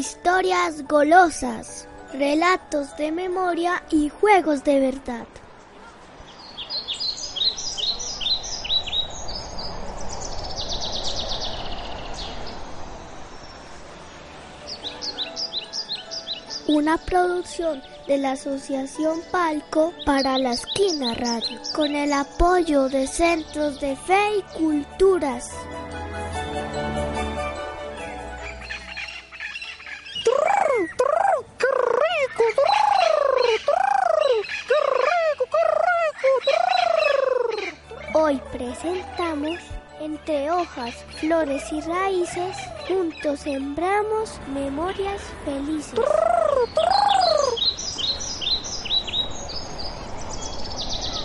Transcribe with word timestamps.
historias 0.00 0.82
golosas, 0.88 1.86
relatos 2.14 2.96
de 2.96 3.12
memoria 3.12 3.82
y 3.90 4.08
juegos 4.08 4.64
de 4.64 4.80
verdad. 4.80 5.26
Una 16.66 16.96
producción 16.96 17.82
de 18.06 18.16
la 18.16 18.32
Asociación 18.32 19.20
Palco 19.30 19.92
para 20.06 20.38
la 20.38 20.52
Esquina 20.52 21.12
Radio, 21.12 21.60
con 21.74 21.94
el 21.94 22.14
apoyo 22.14 22.88
de 22.88 23.06
Centros 23.06 23.78
de 23.80 23.96
Fe 23.96 24.38
y 24.38 24.58
Culturas. 24.58 25.50
Hoy 38.82 38.92
presentamos 38.92 39.58
entre 40.00 40.50
hojas, 40.50 40.94
flores 41.18 41.70
y 41.70 41.80
raíces, 41.82 42.56
juntos 42.88 43.40
sembramos 43.40 44.40
memorias 44.54 45.20
felices. 45.44 46.00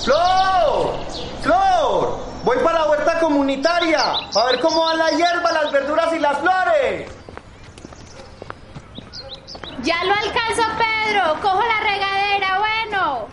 ¡Flor! 0.03 0.99
¡Flor! 1.41 2.19
Voy 2.43 2.57
para 2.57 2.79
la 2.79 2.89
huerta 2.89 3.19
comunitaria 3.19 4.01
a 4.01 4.45
ver 4.47 4.59
cómo 4.59 4.83
van 4.85 4.97
la 4.97 5.11
hierba, 5.11 5.51
las 5.51 5.71
verduras 5.71 6.13
y 6.13 6.19
las 6.19 6.37
flores. 6.39 7.11
Ya 9.83 10.03
lo 10.03 10.13
alcanzo, 10.13 10.63
Pedro. 10.77 11.41
Cojo 11.41 11.61
la 11.61 11.79
regadera, 11.79 12.59
bueno. 12.59 13.27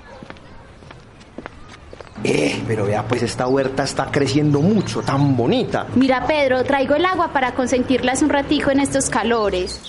Eh, 2.25 2.63
pero 2.67 2.87
vea, 2.87 3.05
pues 3.07 3.23
esta 3.23 3.47
huerta 3.49 3.83
está 3.83 4.11
creciendo 4.11 4.61
mucho, 4.61 5.03
tan 5.03 5.37
bonita. 5.37 5.87
Mira, 5.95 6.25
Pedro, 6.27 6.63
traigo 6.65 6.95
el 6.95 7.05
agua 7.05 7.33
para 7.33 7.53
consentirlas 7.53 8.23
un 8.23 8.29
ratico 8.31 8.71
en 8.71 8.81
estos 8.81 9.11
calores. 9.11 9.81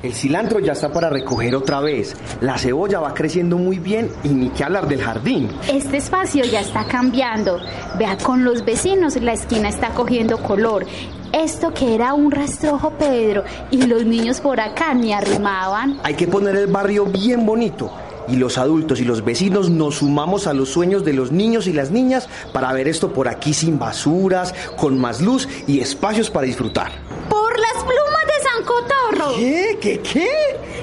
El 0.00 0.12
cilantro 0.12 0.60
ya 0.60 0.72
está 0.72 0.92
para 0.92 1.10
recoger 1.10 1.56
otra 1.56 1.80
vez. 1.80 2.14
La 2.40 2.56
cebolla 2.56 3.00
va 3.00 3.14
creciendo 3.14 3.58
muy 3.58 3.80
bien 3.80 4.10
y 4.22 4.28
ni 4.28 4.50
que 4.50 4.62
hablar 4.62 4.86
del 4.86 5.02
jardín. 5.02 5.50
Este 5.68 5.96
espacio 5.96 6.44
ya 6.44 6.60
está 6.60 6.84
cambiando. 6.84 7.58
Vea, 7.98 8.16
con 8.16 8.44
los 8.44 8.64
vecinos 8.64 9.20
la 9.20 9.32
esquina 9.32 9.68
está 9.68 9.88
cogiendo 9.90 10.38
color. 10.38 10.86
Esto 11.32 11.74
que 11.74 11.94
era 11.94 12.14
un 12.14 12.30
rastrojo, 12.30 12.90
Pedro, 12.90 13.44
y 13.70 13.82
los 13.82 14.04
niños 14.04 14.40
por 14.40 14.60
acá 14.60 14.94
ni 14.94 15.12
arrimaban. 15.12 16.00
Hay 16.02 16.14
que 16.14 16.26
poner 16.26 16.56
el 16.56 16.66
barrio 16.68 17.04
bien 17.04 17.44
bonito. 17.44 17.90
Y 18.28 18.36
los 18.36 18.58
adultos 18.58 19.00
y 19.00 19.04
los 19.04 19.24
vecinos 19.24 19.70
nos 19.70 19.96
sumamos 19.96 20.46
a 20.46 20.52
los 20.52 20.68
sueños 20.68 21.04
de 21.04 21.14
los 21.14 21.32
niños 21.32 21.66
y 21.66 21.72
las 21.72 21.90
niñas 21.90 22.28
para 22.52 22.72
ver 22.72 22.86
esto 22.88 23.12
por 23.12 23.28
aquí 23.28 23.54
sin 23.54 23.78
basuras, 23.78 24.54
con 24.76 24.98
más 24.98 25.20
luz 25.22 25.48
y 25.66 25.80
espacios 25.80 26.30
para 26.30 26.46
disfrutar. 26.46 26.92
Por 27.28 27.58
las 27.58 27.84
plumas 27.84 28.26
de 28.26 28.42
San 28.42 28.64
Cotorro. 28.64 29.34
¿Qué? 29.36 29.78
¿Qué? 29.80 30.00
¿Qué? 30.00 30.28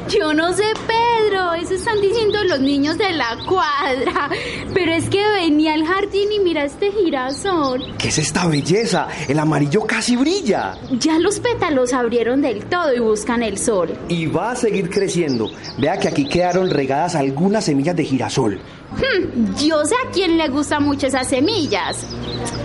Yo 0.07 0.33
no 0.33 0.53
sé, 0.53 0.63
Pedro, 0.87 1.14
eso 1.33 1.73
están 1.73 1.99
diciendo 2.01 2.43
los 2.43 2.59
niños 2.59 2.97
de 2.97 3.11
la 3.11 3.37
cuadra. 3.47 4.29
Pero 4.73 4.93
es 4.93 5.09
que 5.09 5.25
venía 5.31 5.73
al 5.73 5.85
jardín 5.85 6.31
y 6.31 6.39
mira 6.39 6.65
este 6.65 6.91
girasol. 6.91 7.81
¿Qué 7.97 8.09
es 8.09 8.17
esta 8.17 8.45
belleza? 8.47 9.07
El 9.27 9.39
amarillo 9.39 9.81
casi 9.81 10.15
brilla. 10.15 10.77
Ya 10.91 11.17
los 11.19 11.39
pétalos 11.39 11.93
abrieron 11.93 12.41
del 12.41 12.65
todo 12.65 12.93
y 12.93 12.99
buscan 12.99 13.41
el 13.41 13.57
sol. 13.57 13.97
Y 14.09 14.27
va 14.27 14.51
a 14.51 14.55
seguir 14.55 14.89
creciendo. 14.89 15.49
Vea 15.77 15.97
que 15.97 16.07
aquí 16.07 16.27
quedaron 16.27 16.69
regadas 16.69 17.15
algunas 17.15 17.65
semillas 17.65 17.95
de 17.95 18.03
girasol. 18.03 18.59
Hmm, 18.91 19.55
yo 19.55 19.83
sé 19.85 19.95
a 19.95 20.11
quién 20.11 20.37
le 20.37 20.47
gustan 20.49 20.83
mucho 20.83 21.07
esas 21.07 21.27
semillas. 21.27 22.05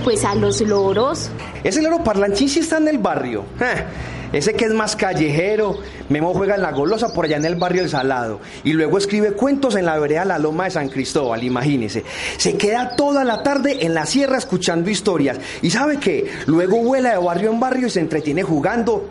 Pues 0.04 0.24
a 0.24 0.34
los 0.34 0.60
loros. 0.60 1.30
Ese 1.64 1.82
loro 1.82 2.04
parlanchín 2.04 2.48
sí 2.48 2.60
está 2.60 2.78
en 2.78 2.88
el 2.88 2.98
barrio. 2.98 3.44
Eh, 3.60 3.84
Ese 4.32 4.54
que 4.54 4.66
es 4.66 4.72
más 4.72 4.94
callejero. 4.96 5.78
Memo 6.08 6.32
juega 6.34 6.54
en 6.54 6.62
la 6.62 6.72
golosa 6.72 7.12
por 7.12 7.24
allá 7.24 7.36
en 7.36 7.44
el 7.44 7.56
barrio 7.56 7.82
El 7.82 7.88
Salado. 7.88 8.40
Y 8.64 8.72
luego 8.72 8.98
escribe 8.98 9.32
cuentos 9.32 9.74
en 9.74 9.86
la 9.86 9.98
vereda 9.98 10.24
La 10.24 10.38
Loma 10.38 10.64
de 10.64 10.70
San 10.70 10.88
Cristóbal, 10.88 11.42
imagínese. 11.42 12.04
Se 12.36 12.56
queda 12.56 12.94
toda 12.96 13.24
la 13.24 13.42
tarde 13.42 13.84
en 13.84 13.94
la 13.94 14.06
sierra 14.06 14.38
escuchando 14.38 14.88
historias. 14.90 15.38
¿Y 15.62 15.70
sabe 15.70 15.98
qué? 15.98 16.30
Luego 16.46 16.78
vuela 16.78 17.10
de 17.10 17.18
barrio 17.18 17.50
en 17.50 17.60
barrio 17.60 17.86
y 17.88 17.90
se 17.90 18.00
entretiene 18.00 18.42
jugando. 18.42 19.08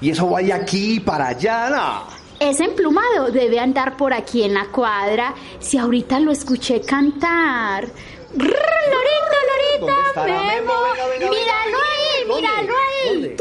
Y 0.00 0.10
eso 0.10 0.30
va 0.30 0.40
de 0.40 0.52
aquí 0.52 1.00
para 1.00 1.28
allá. 1.28 1.70
no. 1.70 2.26
Ese 2.38 2.64
emplumado 2.64 3.30
debe 3.32 3.58
andar 3.58 3.96
por 3.96 4.12
aquí 4.12 4.42
en 4.42 4.52
la 4.52 4.66
cuadra. 4.66 5.34
Si 5.58 5.78
ahorita 5.78 6.20
lo 6.20 6.32
escuché 6.32 6.82
cantar. 6.82 7.86
Grrr, 8.34 8.52
Lorito, 8.92 9.36
Lorito, 9.48 9.86
¿Dónde 9.86 10.08
estará 10.08 10.42
Memo. 10.42 10.72
Míralo 11.18 11.78
ahí, 11.78 12.26
míralo 12.28 12.74
ahí. 12.74 13.12
¿Dónde? 13.14 13.36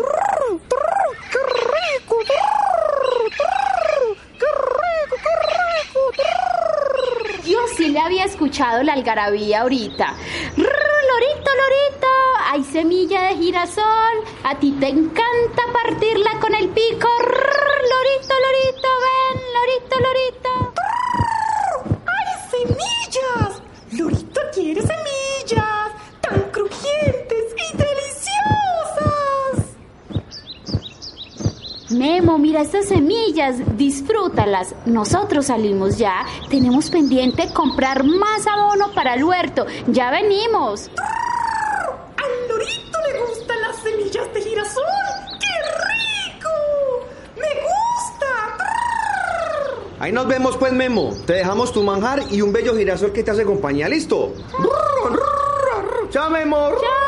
Le 7.89 7.99
había 7.99 8.25
escuchado 8.25 8.83
la 8.83 8.93
algarabía 8.93 9.61
ahorita. 9.61 10.15
Rrr, 10.57 10.95
Lorito, 11.11 11.51
Lorito, 11.61 12.07
hay 12.51 12.63
semilla 12.63 13.23
de 13.23 13.35
girasol. 13.35 14.15
A 14.43 14.55
ti 14.59 14.71
te 14.79 14.87
encanta 14.87 15.63
partirla 15.73 16.39
con 16.39 16.53
el 16.55 16.69
pico. 16.69 17.07
Rrr, 17.19 17.81
Lorito, 17.91 18.33
Lorito, 18.45 18.89
ven, 19.05 19.41
Lorito, 19.53 19.99
Lorito. 19.99 20.34
Mira 32.55 32.63
estas 32.63 32.85
semillas, 32.87 33.57
disfrútalas. 33.75 34.73
Nosotros 34.85 35.47
salimos 35.47 35.97
ya. 35.97 36.25
Tenemos 36.49 36.89
pendiente 36.89 37.51
comprar 37.53 38.05
más 38.05 38.47
abono 38.47 38.93
para 38.93 39.15
el 39.15 39.25
huerto. 39.25 39.65
Ya 39.87 40.09
venimos. 40.09 40.89
Al 42.15 42.47
Lorito 42.47 42.97
le 43.11 43.19
gustan 43.27 43.59
las 43.59 43.75
semillas 43.83 44.33
de 44.33 44.41
girasol. 44.41 44.83
¡Qué 45.41 45.47
rico! 46.31 46.49
¡Me 47.35 47.47
gusta! 47.65 48.55
Ahí 49.99 50.13
nos 50.13 50.25
vemos 50.25 50.55
pues, 50.55 50.71
Memo. 50.71 51.13
Te 51.25 51.33
dejamos 51.33 51.73
tu 51.73 51.83
manjar 51.83 52.23
y 52.31 52.39
un 52.39 52.53
bello 52.53 52.73
girasol 52.73 53.11
que 53.11 53.21
te 53.21 53.31
hace 53.31 53.43
compañía. 53.43 53.89
¿Listo? 53.89 54.33
¡Chao, 56.09 56.29
Memo! 56.29 56.69
¡Chao, 56.69 57.04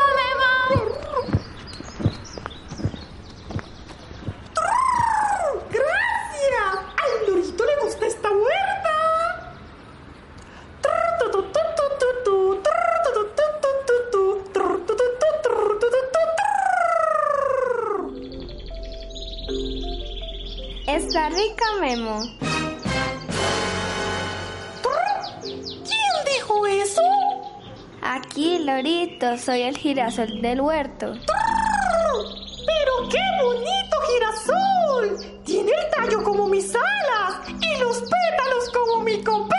Soy 29.36 29.62
el 29.62 29.76
girasol 29.76 30.40
del 30.40 30.60
huerto. 30.60 31.12
¡Pero 32.66 33.08
qué 33.10 33.20
bonito 33.42 33.96
girasol! 34.08 35.42
Tiene 35.44 35.70
el 35.70 35.90
tallo 35.90 36.24
como 36.24 36.46
mis 36.46 36.74
alas 36.74 37.40
y 37.60 37.78
los 37.78 37.98
pétalos 37.98 38.70
como 38.72 39.02
mi 39.02 39.22
copete. 39.22 39.54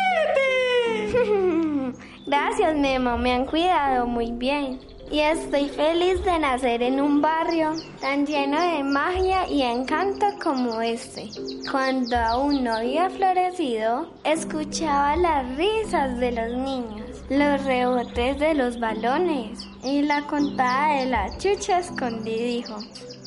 Gracias, 2.26 2.76
Memo, 2.76 3.18
me 3.18 3.34
han 3.34 3.46
cuidado 3.46 4.08
muy 4.08 4.32
bien. 4.32 4.80
Y 5.12 5.22
estoy 5.22 5.70
feliz 5.70 6.24
de 6.24 6.38
nacer 6.38 6.84
en 6.84 7.02
un 7.02 7.20
barrio 7.20 7.74
tan 8.00 8.28
lleno 8.28 8.62
de 8.62 8.84
magia 8.84 9.48
y 9.48 9.64
encanto 9.64 10.28
como 10.42 10.82
este. 10.82 11.30
Cuando 11.72 12.16
aún 12.16 12.64
no 12.64 12.76
había 12.76 13.10
florecido, 13.10 14.14
escuchaba 14.24 15.16
las 15.16 15.56
risas 15.58 16.20
de 16.20 16.32
los 16.32 16.52
niños, 16.58 17.09
los 17.30 17.64
rebotes 17.64 18.40
de 18.40 18.54
los 18.56 18.80
balones 18.80 19.68
y 19.84 20.02
la 20.02 20.26
contada 20.26 21.00
de 21.00 21.06
la 21.06 21.38
chucha 21.38 21.80
escondidijo. 21.80 22.78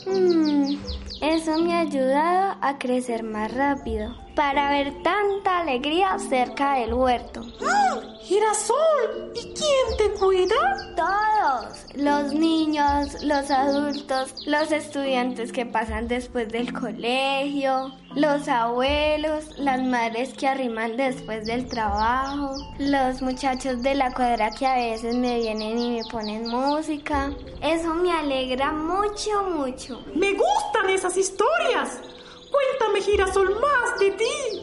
Mm, 0.07 0.77
eso 1.21 1.59
me 1.59 1.75
ha 1.75 1.81
ayudado 1.81 2.57
a 2.61 2.79
crecer 2.79 3.23
más 3.23 3.55
rápido 3.55 4.22
para 4.35 4.71
ver 4.71 5.03
tanta 5.03 5.61
alegría 5.61 6.19
cerca 6.19 6.75
del 6.75 6.95
huerto. 6.95 7.43
¡Ah! 7.67 8.13
Girasol, 8.23 9.33
¿y 9.35 9.53
quién 9.53 9.97
te 9.99 10.11
cuida? 10.19 10.55
Todos, 10.97 11.85
los 11.97 12.33
niños, 12.33 13.21
los 13.23 13.51
adultos, 13.51 14.47
los 14.47 14.71
estudiantes 14.71 15.51
que 15.53 15.67
pasan 15.67 16.07
después 16.07 16.49
del 16.49 16.73
colegio, 16.73 17.93
los 18.15 18.47
abuelos, 18.47 19.59
las 19.59 19.83
madres 19.83 20.35
que 20.35 20.47
arriman 20.47 20.97
después 20.97 21.47
del 21.47 21.67
trabajo, 21.67 22.55
los 22.79 23.21
muchachos 23.23 23.83
de 23.83 23.97
la 23.97 24.15
cuadra 24.15 24.51
que 24.51 24.67
a 24.67 24.77
veces 24.77 25.17
me 25.17 25.41
vienen 25.41 25.79
y 25.79 25.91
me 25.97 26.05
ponen 26.05 26.47
música. 26.49 27.33
Eso 27.61 27.93
me 27.93 28.13
alegra 28.13 28.71
mucho, 28.71 29.43
mucho. 29.51 30.01
Me 30.15 30.33
gustan 30.33 30.89
esas 30.91 31.17
historias. 31.17 32.01
Cuéntame, 32.53 33.01
girasol, 33.01 33.61
más 33.61 33.82
ti. 34.23 34.63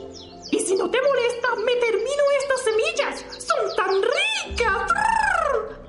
Y 0.51 0.59
si 0.59 0.75
no 0.75 0.89
te 0.89 0.97
molesta, 1.01 1.55
me 1.65 1.75
termino 1.75 2.23
estas 2.39 2.61
semillas. 2.63 3.25
Son 3.45 3.75
tan 3.75 4.01
ricas. 4.01 4.91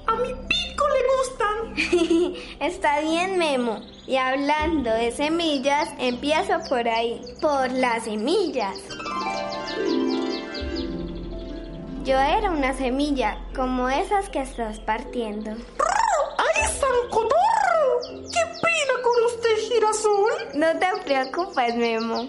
A 0.06 0.16
mi 0.16 0.34
pico 0.34 0.84
le 0.88 1.02
gustan. 1.16 2.34
Está 2.60 3.00
bien, 3.00 3.38
Memo. 3.38 3.80
Y 4.06 4.16
hablando 4.16 4.90
de 4.90 5.12
semillas, 5.12 5.88
empiezo 5.98 6.58
por 6.68 6.88
ahí, 6.88 7.20
por 7.40 7.70
las 7.70 8.04
semillas. 8.04 8.76
Yo 12.04 12.18
era 12.18 12.50
una 12.50 12.74
semilla, 12.74 13.38
como 13.54 13.88
esas 13.88 14.28
que 14.30 14.40
estás 14.40 14.80
partiendo. 14.80 15.50
¡Ay, 15.50 16.64
San 16.80 17.08
Cotorro! 17.10 18.00
¡Qué 18.32 18.40
pena 18.62 19.02
con 19.02 19.24
usted, 19.26 19.56
girasol! 19.68 20.32
No 20.54 20.66
te 20.78 21.02
preocupes, 21.04 21.76
Memo. 21.76 22.28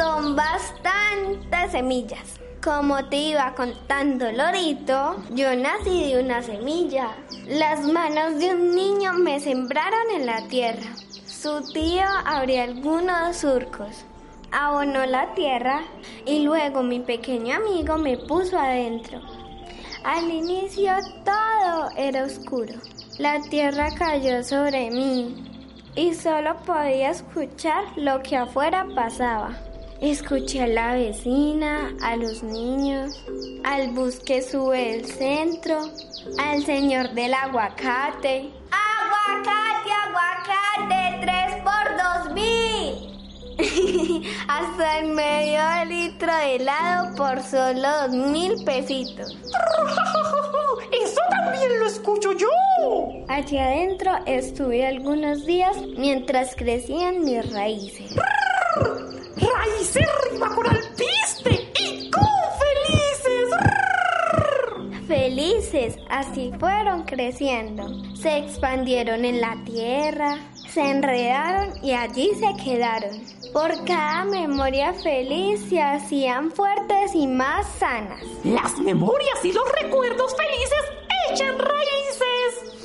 Son 0.00 0.34
bastantes 0.34 1.72
semillas. 1.72 2.40
Como 2.64 3.04
te 3.10 3.16
iba 3.16 3.54
contando 3.54 4.32
Lorito, 4.32 5.16
yo 5.34 5.54
nací 5.54 6.10
de 6.10 6.24
una 6.24 6.40
semilla. 6.40 7.10
Las 7.46 7.80
manos 7.80 8.38
de 8.38 8.54
un 8.54 8.74
niño 8.74 9.12
me 9.12 9.40
sembraron 9.40 10.10
en 10.14 10.24
la 10.24 10.48
tierra. 10.48 10.96
Su 11.26 11.70
tío 11.74 12.04
abrió 12.24 12.62
algunos 12.62 13.36
surcos, 13.36 14.06
abonó 14.50 15.04
la 15.04 15.34
tierra 15.34 15.82
y 16.24 16.44
luego 16.44 16.82
mi 16.82 17.00
pequeño 17.00 17.56
amigo 17.56 17.98
me 17.98 18.16
puso 18.16 18.58
adentro. 18.58 19.20
Al 20.02 20.30
inicio 20.30 20.94
todo 21.26 21.90
era 21.94 22.24
oscuro. 22.24 22.72
La 23.18 23.38
tierra 23.42 23.90
cayó 23.98 24.42
sobre 24.44 24.90
mí 24.90 25.44
y 25.94 26.14
solo 26.14 26.56
podía 26.64 27.10
escuchar 27.10 27.84
lo 27.96 28.22
que 28.22 28.38
afuera 28.38 28.86
pasaba. 28.94 29.69
Escuché 30.00 30.62
a 30.62 30.66
la 30.66 30.94
vecina, 30.94 31.94
a 32.00 32.16
los 32.16 32.42
niños, 32.42 33.22
al 33.64 33.90
bus 33.90 34.18
que 34.18 34.40
sube 34.40 34.94
el 34.94 35.04
centro, 35.04 35.78
al 36.38 36.64
señor 36.64 37.10
del 37.10 37.34
aguacate. 37.34 38.50
¡Aguacate, 38.70 39.90
aguacate! 40.06 41.20
¡Tres 41.20 41.54
por 41.62 41.84
dos 41.98 42.32
mil! 42.32 43.10
Hasta 44.48 45.00
el 45.00 45.08
medio 45.08 45.60
litro 45.84 46.34
de 46.34 46.56
helado 46.56 47.14
por 47.14 47.42
solo 47.42 47.86
dos 48.06 48.10
mil 48.12 48.64
pesitos. 48.64 49.36
¡Eso 50.92 51.20
también 51.28 51.78
lo 51.78 51.86
escucho 51.86 52.32
yo! 52.32 52.48
Allí 53.28 53.58
adentro 53.58 54.12
estuve 54.24 54.86
algunos 54.86 55.44
días 55.44 55.76
mientras 55.98 56.56
crecían 56.56 57.22
mis 57.22 57.52
raíces. 57.52 58.16
¡Raíces 59.40 60.06
rima 60.30 60.54
con 60.54 60.66
alpiste! 60.66 61.72
¡Y 61.78 62.10
con 62.10 62.22
felices! 62.60 63.50
Felices, 65.06 65.96
así 66.08 66.52
fueron 66.58 67.04
creciendo. 67.04 67.88
Se 68.14 68.38
expandieron 68.38 69.24
en 69.24 69.40
la 69.40 69.56
tierra, 69.64 70.38
se 70.68 70.82
enredaron 70.82 71.72
y 71.82 71.92
allí 71.92 72.30
se 72.34 72.62
quedaron. 72.62 73.10
Por 73.52 73.84
cada 73.84 74.24
memoria 74.24 74.92
feliz 74.92 75.60
se 75.68 75.82
hacían 75.82 76.52
fuertes 76.52 77.14
y 77.14 77.26
más 77.26 77.66
sanas. 77.78 78.22
Las 78.44 78.78
memorias 78.78 79.44
y 79.44 79.52
los 79.52 79.64
recuerdos 79.82 80.36
felices 80.36 80.84
echan 81.30 81.58
raíces. 81.58 82.79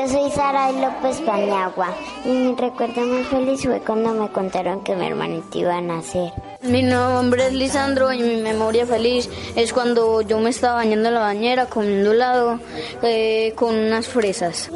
Yo 0.00 0.08
soy 0.08 0.30
Sara 0.30 0.72
López 0.72 1.20
Paniagua 1.26 1.94
y 2.24 2.30
mi 2.30 2.54
recuerdo 2.54 3.02
más 3.02 3.26
feliz 3.26 3.64
fue 3.64 3.80
cuando 3.80 4.14
me 4.14 4.30
contaron 4.32 4.82
que 4.82 4.96
mi 4.96 5.04
hermanito 5.04 5.58
iba 5.58 5.76
a 5.76 5.82
nacer. 5.82 6.32
Mi 6.62 6.82
nombre 6.82 7.48
es 7.48 7.52
Lisandro 7.52 8.10
y 8.10 8.22
mi 8.22 8.36
memoria 8.36 8.86
feliz 8.86 9.28
es 9.56 9.74
cuando 9.74 10.22
yo 10.22 10.38
me 10.38 10.48
estaba 10.48 10.76
bañando 10.76 11.08
en 11.08 11.14
la 11.14 11.20
bañera 11.20 11.66
comiendo 11.66 12.12
helado 12.12 12.60
eh, 13.02 13.52
con 13.56 13.76
unas 13.76 14.08
fresas. 14.08 14.70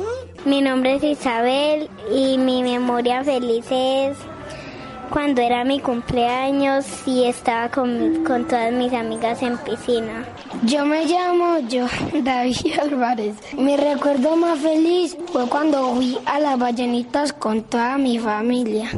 Mi 0.45 0.61
nombre 0.61 0.97
es 0.97 1.03
Isabel 1.03 1.89
y 2.13 2.37
mi 2.37 2.63
memoria 2.63 3.25
feliz 3.25 3.65
es 3.71 4.19
cuando 5.15 5.43
era 5.43 5.63
mi 5.63 5.79
cumpleaños 5.79 6.85
y 7.07 7.27
estaba 7.27 7.69
con, 7.69 8.25
con, 8.25 8.49
todas 8.49 8.73
mis 8.73 8.93
amigas 8.93 9.41
en 9.43 9.57
piscina. 9.59 10.25
Yo 10.65 10.85
me 10.85 11.07
llamo 11.07 11.61
yo, 11.69 11.87
David 12.25 12.81
Álvarez. 12.83 13.37
Mi 13.57 13.77
recuerdo 13.77 14.37
más 14.37 14.59
feliz 14.59 15.17
fue 15.33 15.49
cuando 15.49 15.95
fui 15.95 16.19
a 16.27 16.41
las 16.41 16.59
ballenitas 16.59 17.33
con 17.33 17.63
toda 17.63 17.97
mi 17.97 18.19
familia. 18.19 18.91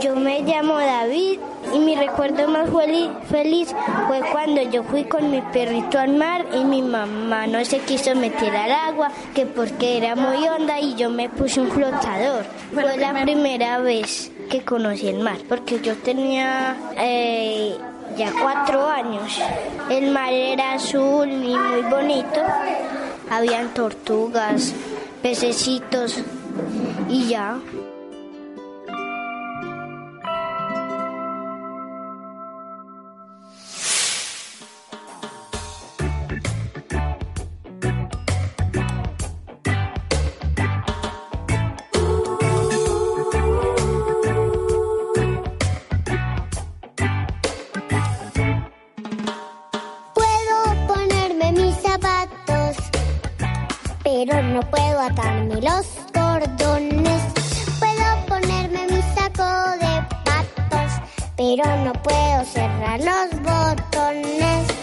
Yo 0.00 0.16
me 0.16 0.40
llamo 0.40 0.78
David 0.78 1.38
y 1.74 1.78
mi 1.80 1.96
recuerdo 1.96 2.46
más 2.48 2.70
feliz 3.28 3.74
fue 4.06 4.20
cuando 4.30 4.62
yo 4.62 4.84
fui 4.84 5.04
con 5.04 5.30
mi 5.30 5.40
perrito 5.40 5.98
al 5.98 6.14
mar 6.14 6.46
y 6.54 6.64
mi 6.64 6.82
mamá 6.82 7.46
no 7.46 7.64
se 7.64 7.80
quiso 7.80 8.14
meter 8.14 8.54
al 8.54 8.70
agua, 8.70 9.10
que 9.34 9.44
porque 9.44 9.96
era 9.98 10.14
muy 10.14 10.46
honda 10.46 10.78
y 10.78 10.94
yo 10.94 11.10
me 11.10 11.28
puse 11.28 11.60
un 11.60 11.70
flotador. 11.70 12.44
Fue 12.72 12.96
la 12.96 13.12
primera 13.22 13.78
vez 13.78 14.30
que 14.48 14.62
conocí 14.62 15.08
el 15.08 15.20
mar, 15.20 15.38
porque 15.48 15.80
yo 15.80 15.96
tenía 15.96 16.76
eh, 16.96 17.76
ya 18.16 18.32
cuatro 18.40 18.86
años. 18.86 19.40
El 19.90 20.10
mar 20.12 20.32
era 20.32 20.74
azul 20.74 21.28
y 21.28 21.56
muy 21.56 21.82
bonito. 21.90 22.40
Habían 23.30 23.74
tortugas, 23.74 24.72
pececitos 25.22 26.22
y 27.08 27.28
ya. 27.28 27.58
Pero 54.26 54.42
no 54.42 54.60
puedo 54.70 55.00
atarme 55.00 55.60
los 55.60 55.86
cordones. 56.12 57.22
Puedo 57.78 58.26
ponerme 58.26 58.86
mi 58.90 59.02
saco 59.14 59.76
de 59.78 60.02
patos, 60.24 60.92
pero 61.36 61.64
no 61.84 61.92
puedo 61.92 62.44
cerrar 62.44 63.00
los 63.00 63.42
botones. 63.42 64.73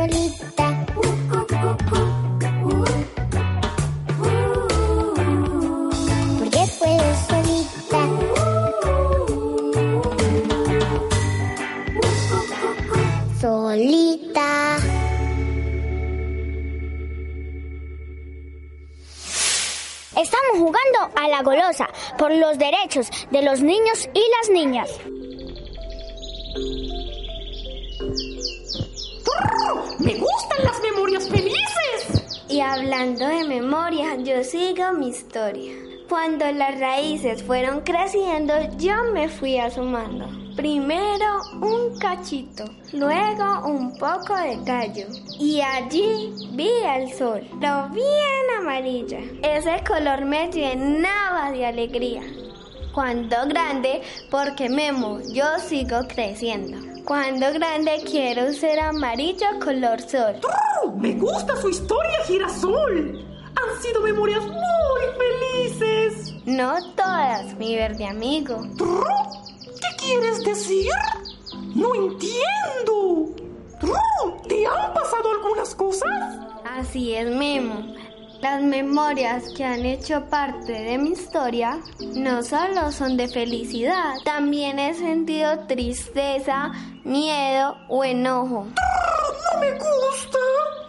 Solita. 0.00 0.86
Solita. 7.10 8.02
Solita. 13.40 14.76
Estamos 20.16 20.58
jugando 20.58 21.10
a 21.16 21.28
la 21.28 21.42
golosa 21.42 21.88
por 22.18 22.32
los 22.32 22.58
derechos 22.58 23.10
de 23.30 23.42
los 23.42 23.60
niños 23.60 24.08
y 24.14 24.22
las 24.38 24.50
niñas. 24.50 25.19
Y 32.50 32.60
hablando 32.60 33.28
de 33.28 33.44
memoria, 33.44 34.16
yo 34.16 34.42
sigo 34.42 34.92
mi 34.92 35.10
historia. 35.10 35.72
Cuando 36.08 36.50
las 36.50 36.80
raíces 36.80 37.44
fueron 37.44 37.82
creciendo, 37.82 38.54
yo 38.76 39.04
me 39.12 39.28
fui 39.28 39.56
asomando. 39.56 40.26
Primero 40.56 41.42
un 41.62 41.96
cachito, 42.00 42.64
luego 42.92 43.68
un 43.68 43.96
poco 43.96 44.34
de 44.34 44.56
tallo. 44.66 45.06
Y 45.38 45.60
allí 45.60 46.32
vi 46.54 46.70
el 46.84 47.12
sol, 47.12 47.46
lo 47.60 47.88
bien 47.90 48.58
amarilla. 48.58 49.20
Ese 49.44 49.84
color 49.86 50.24
me 50.24 50.50
llenaba 50.50 51.52
de 51.52 51.66
alegría. 51.66 52.22
Cuando 52.92 53.46
grande, 53.46 54.02
porque 54.28 54.68
Memo, 54.68 55.20
yo 55.32 55.44
sigo 55.60 56.00
creciendo. 56.08 56.99
Cuando 57.10 57.52
grande 57.52 58.04
quiero 58.08 58.52
ser 58.52 58.78
amarillo 58.78 59.58
color 59.58 60.00
sol. 60.00 60.36
¡Oh! 60.84 60.92
¡Me 60.92 61.14
gusta 61.14 61.56
su 61.56 61.68
historia, 61.68 62.20
girasol! 62.24 63.26
Han 63.56 63.82
sido 63.82 64.00
memorias 64.00 64.44
muy 64.44 65.02
felices. 65.18 66.32
No 66.46 66.72
todas, 66.94 67.52
mi 67.58 67.74
verde 67.74 68.06
amigo. 68.06 68.62
¿Qué 68.78 69.96
quieres 69.98 70.44
decir? 70.44 70.92
No 71.74 71.96
entiendo. 71.96 73.34
¿Te 74.46 74.64
han 74.68 74.94
pasado 74.94 75.32
algunas 75.32 75.74
cosas? 75.74 76.38
Así 76.64 77.12
es, 77.12 77.28
Memo. 77.28 77.92
Las 78.42 78.62
memorias 78.62 79.50
que 79.54 79.64
han 79.64 79.84
hecho 79.84 80.24
parte 80.30 80.72
de 80.72 80.96
mi 80.96 81.10
historia 81.10 81.78
no 82.14 82.42
solo 82.42 82.90
son 82.90 83.18
de 83.18 83.28
felicidad, 83.28 84.14
también 84.24 84.78
he 84.78 84.94
sentido 84.94 85.66
tristeza, 85.66 86.72
miedo 87.04 87.76
o 87.88 88.02
enojo. 88.02 88.66
No 88.66 89.60
me 89.60 89.72
gusta. 89.72 90.38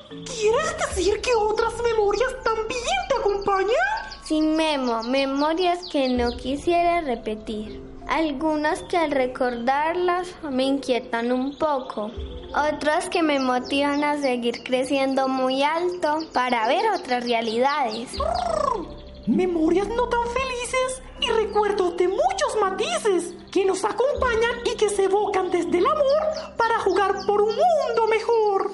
¿Quieres 0.10 0.75
decir 0.77 1.20
que 1.20 1.36
otras 1.36 1.74
memorias 1.84 2.34
también 2.41 2.81
te 3.10 3.15
acompañan? 3.20 3.75
Sin 4.24 4.55
memo, 4.55 5.03
memorias 5.03 5.79
que 5.91 6.08
no 6.08 6.31
quisiera 6.38 7.01
repetir. 7.01 7.91
Algunas 8.12 8.84
que 8.84 8.98
al 8.98 9.10
recordarlas 9.12 10.27
me 10.44 10.63
inquietan 10.65 11.32
un 11.32 11.58
poco. 11.58 12.12
Otras 12.53 13.08
que 13.08 13.24
me 13.24 13.39
motivan 13.39 14.03
a 14.03 14.18
seguir 14.18 14.63
creciendo 14.63 15.30
muy 15.30 15.63
alto 15.63 16.20
para 16.34 16.68
ver 16.68 16.84
otras 16.94 17.24
realidades. 17.24 18.10
Memorias 19.27 19.88
no 19.88 20.10
tan 20.10 20.27
felices 20.27 21.01
y 21.22 21.27
recuerdos 21.27 21.96
de 21.96 22.10
muchos 22.10 22.58
matices 22.60 23.34
que 23.50 23.63
nos 23.63 23.86
acompañan 23.86 24.60
y 24.65 24.75
que 24.75 24.89
se 24.89 25.06
evocan 25.06 25.50
desde 25.50 25.77
el 25.77 25.86
amor 25.86 26.58
para 26.58 26.80
jugar 26.80 27.15
por 27.25 27.41
un 27.41 27.56
mundo 27.56 28.08
mejor. 28.10 28.72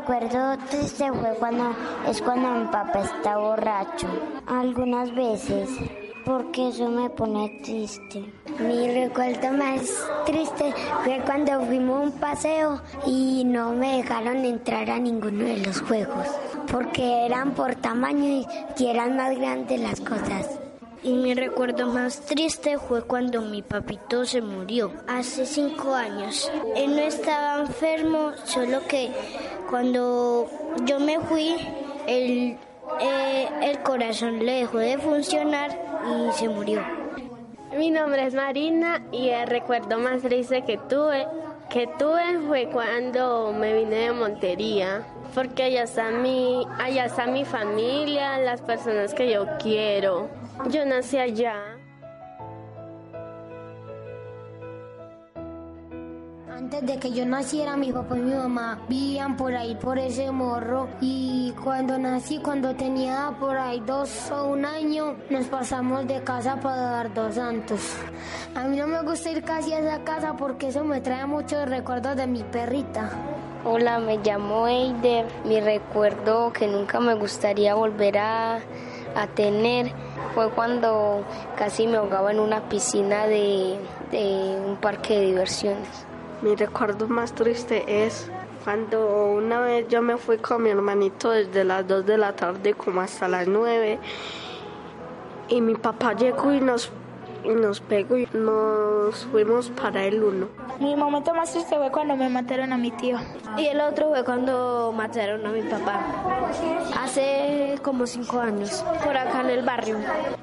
Recuerdo 0.00 0.56
triste 0.70 1.12
fue 1.12 1.34
cuando 1.38 1.74
es 2.08 2.22
cuando 2.22 2.50
mi 2.52 2.66
papá 2.68 3.00
está 3.00 3.36
borracho. 3.36 4.08
Algunas 4.46 5.14
veces, 5.14 5.68
porque 6.24 6.68
eso 6.68 6.88
me 6.88 7.10
pone 7.10 7.60
triste. 7.62 8.24
Mi 8.58 8.90
recuerdo 8.94 9.52
más 9.52 9.82
triste 10.24 10.72
fue 11.04 11.20
cuando 11.26 11.60
fuimos 11.66 12.00
a 12.00 12.04
un 12.04 12.12
paseo 12.12 12.80
y 13.06 13.44
no 13.44 13.72
me 13.72 13.98
dejaron 13.98 14.42
entrar 14.42 14.88
a 14.88 14.98
ninguno 14.98 15.44
de 15.44 15.58
los 15.58 15.82
juegos, 15.82 16.28
porque 16.72 17.26
eran 17.26 17.50
por 17.50 17.74
tamaño 17.74 18.46
y 18.78 18.86
eran 18.86 19.16
más 19.16 19.36
grandes 19.36 19.80
las 19.82 20.00
cosas. 20.00 20.59
Y 21.02 21.12
mi 21.14 21.32
recuerdo 21.32 21.86
más 21.86 22.20
triste 22.20 22.78
fue 22.78 23.02
cuando 23.02 23.40
mi 23.40 23.62
papito 23.62 24.26
se 24.26 24.42
murió, 24.42 24.92
hace 25.08 25.46
cinco 25.46 25.94
años. 25.94 26.52
Él 26.76 26.94
no 26.94 27.00
estaba 27.00 27.62
enfermo, 27.62 28.32
solo 28.44 28.86
que 28.86 29.10
cuando 29.70 30.46
yo 30.84 31.00
me 31.00 31.18
fui, 31.20 31.56
el, 32.06 32.58
eh, 33.00 33.48
el 33.62 33.78
corazón 33.82 34.44
le 34.44 34.52
dejó 34.52 34.76
de 34.78 34.98
funcionar 34.98 35.70
y 36.04 36.32
se 36.32 36.50
murió. 36.50 36.82
Mi 37.78 37.90
nombre 37.90 38.26
es 38.26 38.34
Marina 38.34 39.02
y 39.10 39.30
el 39.30 39.46
recuerdo 39.46 39.98
más 39.98 40.20
triste 40.20 40.64
que 40.64 40.76
tuve, 40.76 41.26
que 41.70 41.86
tuve 41.98 42.40
fue 42.46 42.68
cuando 42.68 43.54
me 43.54 43.72
vine 43.72 43.96
de 43.96 44.12
Montería, 44.12 45.06
porque 45.34 45.62
allá 45.62 45.84
está 45.84 46.10
mi, 46.10 46.66
allá 46.78 47.06
está 47.06 47.26
mi 47.26 47.46
familia, 47.46 48.38
las 48.38 48.60
personas 48.60 49.14
que 49.14 49.32
yo 49.32 49.46
quiero. 49.62 50.28
Yo 50.68 50.84
nací 50.84 51.16
allá. 51.16 51.54
Antes 56.54 56.86
de 56.86 56.98
que 56.98 57.10
yo 57.12 57.24
naciera, 57.24 57.76
mi 57.76 57.90
papá 57.90 58.16
y 58.18 58.20
mi 58.20 58.34
mamá 58.34 58.78
vivían 58.86 59.36
por 59.36 59.54
ahí, 59.54 59.74
por 59.74 59.98
ese 59.98 60.30
morro. 60.30 60.88
Y 61.00 61.54
cuando 61.64 61.98
nací, 61.98 62.38
cuando 62.38 62.74
tenía 62.76 63.34
por 63.40 63.56
ahí 63.56 63.80
dos 63.80 64.30
o 64.30 64.48
un 64.48 64.66
año, 64.66 65.16
nos 65.30 65.46
pasamos 65.46 66.06
de 66.06 66.22
casa 66.22 66.56
para 66.60 66.76
dar 66.76 67.14
dos 67.14 67.36
santos. 67.36 67.96
A 68.54 68.64
mí 68.64 68.76
no 68.76 68.86
me 68.86 69.02
gusta 69.02 69.30
ir 69.30 69.42
casi 69.42 69.72
a 69.72 69.78
esa 69.78 70.04
casa 70.04 70.36
porque 70.36 70.68
eso 70.68 70.84
me 70.84 71.00
trae 71.00 71.24
muchos 71.26 71.68
recuerdos 71.68 72.16
de 72.16 72.26
mi 72.26 72.42
perrita. 72.42 73.10
Hola, 73.64 73.98
me 73.98 74.18
llamo 74.18 74.68
Eider. 74.68 75.26
Mi 75.44 75.60
recuerdo 75.60 76.52
que 76.52 76.66
nunca 76.66 77.00
me 77.00 77.14
gustaría 77.14 77.74
volver 77.74 78.18
a, 78.18 78.56
a 79.14 79.26
tener 79.34 79.92
fue 80.34 80.50
cuando 80.50 81.24
casi 81.56 81.86
me 81.86 81.96
ahogaba 81.96 82.30
en 82.30 82.40
una 82.40 82.68
piscina 82.68 83.26
de, 83.26 83.78
un 84.66 84.76
parque 84.76 85.18
de 85.18 85.26
diversiones. 85.26 86.06
Mi 86.42 86.54
recuerdo 86.54 87.08
más 87.08 87.34
triste 87.34 88.04
es 88.04 88.30
cuando 88.64 89.26
una 89.26 89.60
vez 89.60 89.88
yo 89.88 90.02
me 90.02 90.16
fui 90.16 90.38
con 90.38 90.62
mi 90.62 90.70
hermanito 90.70 91.30
desde 91.30 91.64
las 91.64 91.86
2 91.86 92.06
de 92.06 92.18
la 92.18 92.34
tarde 92.34 92.74
como 92.74 93.00
hasta 93.00 93.28
las 93.28 93.46
9 93.46 93.98
y 95.48 95.60
mi 95.60 95.74
papá 95.74 96.14
llegó 96.14 96.52
y 96.52 96.60
nos, 96.60 96.90
nos 97.44 97.80
pegó 97.80 98.16
y 98.16 98.28
nos 98.32 99.26
fuimos 99.26 99.70
para 99.70 100.04
el 100.04 100.22
uno. 100.22 100.48
Mi 100.78 100.96
momento 100.96 101.34
más 101.34 101.52
triste 101.52 101.76
fue 101.76 101.90
cuando 101.90 102.16
me 102.16 102.28
mataron 102.28 102.72
a 102.72 102.76
mi 102.76 102.90
tío. 102.90 103.18
Y 103.56 103.66
el 103.66 103.80
otro 103.80 104.10
fue 104.10 104.24
cuando 104.24 104.92
mataron 104.96 105.46
a 105.46 105.50
mi 105.50 105.62
papá. 105.62 106.00
Hace 106.98 107.78
como 107.82 108.06
cinco 108.06 108.40
años, 108.40 108.84
por 109.04 109.16
acá 109.16 109.40
en 109.40 109.50
el 109.50 109.64
barrio. 109.64 109.96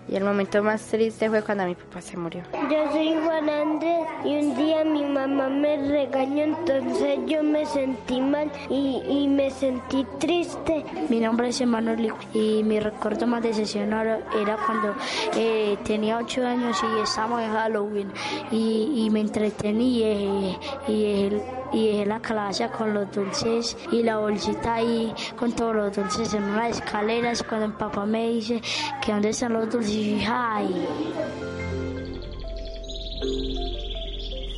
Y 0.08 0.16
el 0.16 0.24
momento 0.24 0.64
más 0.64 0.82
triste 0.84 1.30
fue 1.30 1.42
cuando 1.42 1.66
mi 1.66 1.76
papá 1.76 2.02
se 2.02 2.18
murió. 2.18 2.44
Yo 2.70 2.92
soy 2.92 3.16
Juan 3.24 3.50
Andrés 3.50 4.08
y 4.24 4.38
un 4.38 4.56
día 4.56 4.84
mi 4.84 5.04
mamá 5.04 5.50
me 5.50 5.78
regañó, 5.88 6.44
entonces 6.44 7.20
yo 7.26 7.44
me 7.44 7.66
sentí 7.66 8.22
mal 8.22 8.52
y, 8.70 9.02
y 9.08 9.28
me 9.28 9.50
sentí 9.52 10.06
triste. 10.20 10.86
Mi 11.10 11.20
nombre 11.20 11.50
es 11.50 11.62
Emanuel 11.62 12.14
y 12.34 12.64
mi 12.64 12.80
recuerdo 12.80 13.28
más 13.28 13.44
decepcionado 13.44 14.20
era 14.40 14.58
cuando 14.66 14.96
eh, 15.36 15.78
tenía 15.84 16.18
ocho 16.18 16.46
años 16.46 16.78
y 16.84 16.87
estábamos 17.04 17.42
en 17.42 17.52
Halloween 17.52 18.12
y, 18.52 19.06
y 19.06 19.10
me 19.10 19.22
entretení 19.22 20.00
y, 20.00 20.58
y, 20.88 21.42
y 21.74 21.88
dejé 21.88 22.06
la 22.06 22.20
clase 22.20 22.70
con 22.70 22.94
los 22.94 23.12
dulces 23.12 23.78
y 23.92 24.04
la 24.04 24.18
bolsita 24.18 24.76
ahí 24.76 25.14
con 25.36 25.52
todos 25.52 25.76
los 25.76 25.96
dulces 25.96 26.34
en 26.34 26.44
unas 26.44 26.78
escaleras 26.78 27.44
cuando 27.44 27.68
mi 27.70 27.76
papá 27.76 28.06
me 28.06 28.30
dice 28.30 28.62
que 29.02 29.12
dónde 29.12 29.30
están 29.30 29.54
los 29.54 29.70
dulces 29.70 29.92
y 29.94 30.26
ay. 30.28 30.88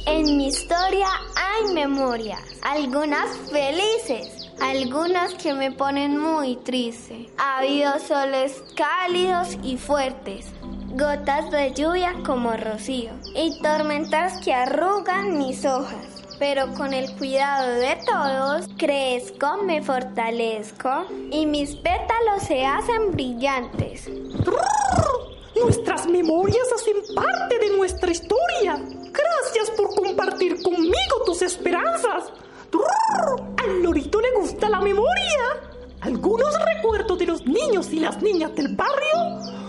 En 0.06 0.38
mi 0.38 0.48
historia 0.48 1.08
hay 1.36 1.74
memorias, 1.74 2.42
algunas 2.64 3.38
felices, 3.52 4.52
algunas 4.60 5.34
que 5.36 5.54
me 5.54 5.72
ponen 5.72 6.18
muy 6.18 6.56
triste. 6.58 7.30
Ha 7.38 7.60
habido 7.60 8.00
soles 8.00 8.62
cálidos 8.76 9.58
y 9.64 9.78
fuertes, 9.78 10.48
gotas 11.00 11.50
de 11.50 11.74
lluvia 11.74 12.14
como 12.26 12.52
rocío 12.58 13.12
y 13.34 13.58
tormentas 13.62 14.42
que 14.44 14.54
arrugan 14.54 15.38
mis 15.38 15.64
hojas. 15.64 16.26
Pero 16.40 16.74
con 16.74 16.94
el 16.94 17.16
cuidado 17.18 17.72
de 17.76 17.98
todos, 18.06 18.68
crezco, 18.78 19.64
me 19.64 19.82
fortalezco 19.82 21.06
y 21.32 21.46
mis 21.46 21.76
pétalos 21.78 22.44
se 22.46 22.66
hacen 22.66 23.14
brillantes. 23.14 24.10
Nuestras 25.56 26.06
memorias 26.06 26.68
hacen 26.76 27.16
parte 27.16 27.60
de 27.60 27.78
nuestra 27.78 28.12
historia. 28.12 28.78
Gracias 28.78 29.72
por 29.78 29.96
compartir 29.96 30.62
conmigo 30.62 31.24
tus 31.26 31.42
esperanzas. 31.42 32.26
Al 33.58 33.84
lorito 33.84 34.20
le 34.20 34.32
gusta 34.34 34.68
la 34.68 34.82
memoria. 34.82 35.62
Algunos 36.02 36.54
recuerdos 36.66 37.18
de 37.18 37.26
los 37.26 37.46
niños 37.46 37.90
y 37.94 38.00
las 38.00 38.22
niñas 38.22 38.54
del 38.56 38.76
barrio 38.76 39.69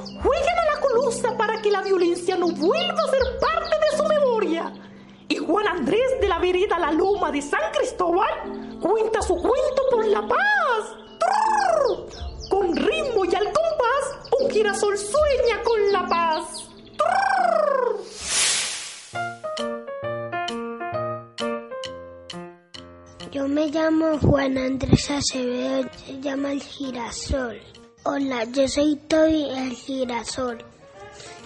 ya 2.27 2.37
no 2.37 2.49
vuelva 2.49 2.95
a 2.95 3.11
ser 3.11 3.39
parte 3.41 3.77
de 3.77 3.97
su 3.97 4.05
memoria. 4.05 4.73
Y 5.29 5.37
Juan 5.37 5.67
Andrés 5.67 6.21
de 6.21 6.29
la 6.29 6.39
vereda 6.39 6.79
La 6.79 6.93
Loma 6.93 7.31
de 7.31 7.43
San 7.43 7.73
Cristóbal 7.73 8.79
cuenta 8.81 9.23
su 9.23 9.35
cuento 9.35 9.83
por 9.91 10.07
la 10.07 10.27
paz. 10.27 10.97
Con 12.49 12.75
ritmo 12.75 13.25
y 13.25 13.35
al 13.35 13.45
compás, 13.45 14.31
un 14.41 14.51
girasol 14.51 14.97
sueña 14.97 15.63
con 15.65 15.93
la 15.93 16.07
paz. 16.07 16.69
Yo 23.33 23.47
me 23.49 23.67
llamo 23.69 24.19
Juan 24.19 24.59
Andrés 24.59 25.11
Acevedo, 25.11 25.89
se 26.05 26.21
llama 26.21 26.53
el 26.53 26.63
girasol. 26.63 27.61
Hola, 28.03 28.45
yo 28.45 28.67
soy 28.67 28.97
Toby 28.97 29.51
el 29.51 29.73
girasol. 29.73 30.65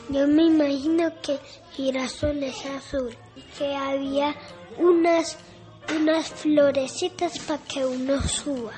Yo 0.09 0.29
me 0.29 0.45
imagino 0.45 1.13
que 1.21 1.41
girasol 1.73 2.45
es 2.45 2.65
azul, 2.67 3.13
que 3.59 3.75
había 3.75 4.37
unas, 4.79 5.37
unas 5.93 6.29
florecitas 6.29 7.41
para 7.41 7.61
que 7.65 7.85
uno 7.85 8.23
suba. 8.23 8.73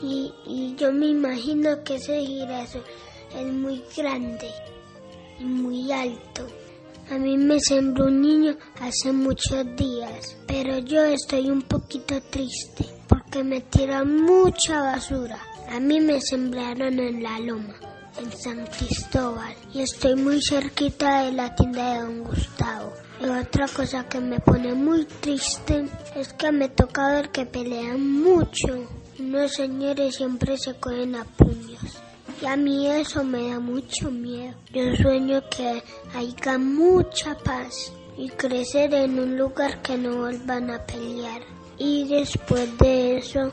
Y, 0.00 0.32
y 0.46 0.76
yo 0.76 0.92
me 0.92 1.06
imagino 1.06 1.82
que 1.82 1.96
ese 1.96 2.20
girasol 2.20 2.84
es 3.36 3.46
muy 3.46 3.82
grande 3.96 4.48
y 5.40 5.44
muy 5.44 5.90
alto. 5.90 6.46
A 7.10 7.18
mí 7.18 7.36
me 7.36 7.60
sembró 7.60 8.06
un 8.06 8.22
niño 8.22 8.56
hace 8.80 9.12
muchos 9.12 9.64
días, 9.76 10.36
pero 10.46 10.78
yo 10.78 11.04
estoy 11.04 11.50
un 11.50 11.60
poquito 11.60 12.18
triste 12.30 12.86
porque 13.06 13.44
me 13.44 13.60
tiran 13.60 14.22
mucha 14.22 14.80
basura. 14.80 15.38
A 15.68 15.78
mí 15.80 16.00
me 16.00 16.20
sembraron 16.22 16.98
en 16.98 17.22
la 17.22 17.38
loma, 17.40 17.74
en 18.18 18.32
San 18.32 18.66
Cristóbal, 18.66 19.54
y 19.74 19.82
estoy 19.82 20.14
muy 20.16 20.40
cerquita 20.42 21.24
de 21.24 21.32
la 21.32 21.54
tienda 21.54 21.92
de 21.92 22.00
Don 22.00 22.24
Gustavo. 22.24 22.92
Y 23.20 23.26
otra 23.26 23.68
cosa 23.68 24.08
que 24.08 24.20
me 24.20 24.40
pone 24.40 24.72
muy 24.72 25.04
triste 25.04 25.84
es 26.16 26.32
que 26.32 26.52
me 26.52 26.70
toca 26.70 27.12
ver 27.12 27.30
que 27.30 27.44
pelean 27.44 28.22
mucho. 28.22 28.88
Unos 29.18 29.52
señores 29.52 30.16
siempre 30.16 30.56
se 30.56 30.74
cogen 30.76 31.16
a 31.16 31.24
puños. 31.24 32.03
Y 32.42 32.46
a 32.46 32.56
mí 32.56 32.86
eso 32.88 33.22
me 33.24 33.50
da 33.50 33.60
mucho 33.60 34.10
miedo. 34.10 34.54
Yo 34.72 34.94
sueño 34.96 35.42
que 35.48 35.82
haya 36.14 36.58
mucha 36.58 37.36
paz 37.38 37.92
y 38.16 38.28
crecer 38.30 38.92
en 38.94 39.18
un 39.18 39.36
lugar 39.36 39.80
que 39.82 39.96
no 39.96 40.16
vuelvan 40.16 40.70
a 40.70 40.84
pelear. 40.84 41.42
Y 41.78 42.06
después 42.08 42.76
de 42.78 43.18
eso, 43.18 43.52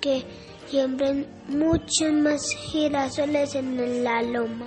que 0.00 0.24
siembren 0.68 1.26
muchos 1.48 2.12
más 2.12 2.50
girasoles 2.50 3.54
en 3.54 4.04
la 4.04 4.22
loma. 4.22 4.66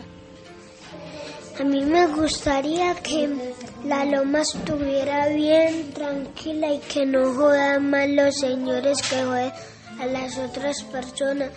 A 1.59 1.63
mí 1.63 1.83
me 1.83 2.07
gustaría 2.07 2.95
que 2.95 3.29
la 3.83 4.05
loma 4.05 4.41
estuviera 4.41 5.27
bien 5.27 5.91
tranquila 5.93 6.73
y 6.73 6.79
que 6.79 7.05
no 7.05 7.33
jodan 7.33 7.89
más 7.89 8.09
los 8.09 8.35
señores 8.39 9.01
que 9.01 9.23
joden 9.23 9.51
a 9.99 10.05
las 10.05 10.37
otras 10.37 10.81
personas. 10.83 11.51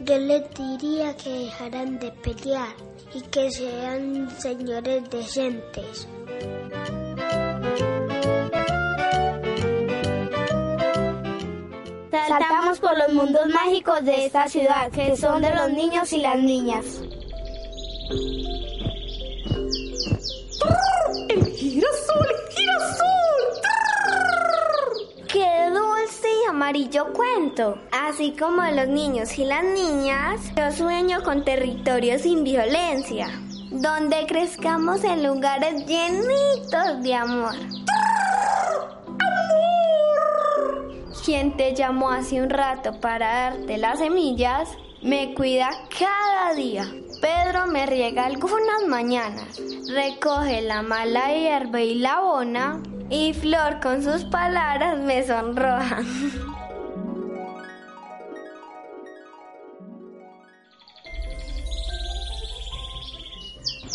Yo 0.00 0.18
les 0.18 0.42
diría 0.54 1.16
que 1.16 1.30
dejaran 1.30 1.98
de 1.98 2.12
pelear 2.12 2.74
y 3.14 3.20
que 3.22 3.50
sean 3.50 4.28
señores 4.38 5.08
decentes. 5.08 6.06
Saltamos 12.28 12.78
por 12.80 12.98
los 12.98 13.12
mundos 13.14 13.46
mágicos 13.46 14.04
de 14.04 14.26
esta 14.26 14.48
ciudad, 14.48 14.90
que 14.90 15.16
son 15.16 15.40
de 15.40 15.54
los 15.54 15.70
niños 15.70 16.12
y 16.12 16.18
las 16.18 16.38
niñas. 16.38 17.00
Amarillo 26.66 27.12
cuento! 27.12 27.78
Así 27.92 28.34
como 28.36 28.60
los 28.62 28.88
niños 28.88 29.38
y 29.38 29.44
las 29.44 29.62
niñas, 29.62 30.40
yo 30.56 30.72
sueño 30.72 31.22
con 31.22 31.44
territorios 31.44 32.22
sin 32.22 32.42
violencia, 32.42 33.28
donde 33.70 34.26
crezcamos 34.26 35.04
en 35.04 35.22
lugares 35.22 35.86
llenitos 35.86 37.04
de 37.04 37.14
amor. 37.14 37.54
Quien 41.24 41.56
te 41.56 41.72
llamó 41.72 42.10
hace 42.10 42.42
un 42.42 42.50
rato 42.50 43.00
para 43.00 43.50
darte 43.50 43.78
las 43.78 44.00
semillas, 44.00 44.68
me 45.02 45.34
cuida 45.34 45.70
cada 45.96 46.52
día. 46.54 46.90
Pedro 47.20 47.68
me 47.68 47.86
riega 47.86 48.26
algunas 48.26 48.82
mañanas, 48.88 49.60
recoge 49.88 50.62
la 50.62 50.82
mala 50.82 51.32
hierba 51.32 51.80
y 51.80 51.94
la 51.94 52.18
bona, 52.18 52.82
y 53.08 53.34
Flor 53.34 53.78
con 53.80 54.02
sus 54.02 54.24
palabras 54.24 54.98
me 54.98 55.24
sonroja. 55.24 56.00